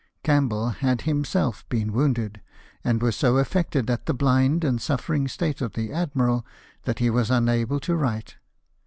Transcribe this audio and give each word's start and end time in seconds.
Campbell 0.23 0.69
had 0.69 1.01
him 1.01 1.23
self 1.23 1.63
been 1.69 1.93
wounded; 1.93 2.41
and 2.83 3.03
was 3.03 3.15
so 3.15 3.37
affected 3.37 3.87
at 3.87 4.07
the 4.07 4.15
blind 4.15 4.63
and 4.63 4.81
suffering 4.81 5.27
state 5.27 5.61
of 5.61 5.73
the 5.73 5.93
admiral 5.93 6.43
that 6.85 6.97
he 6.97 7.11
was 7.11 7.29
unable 7.29 7.79
to 7.81 7.95
write. 7.95 8.37